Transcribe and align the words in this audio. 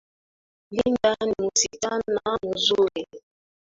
Linda 0.71 1.15
ni 1.25 1.47
msichana 1.47 2.39
mzuri. 2.43 3.07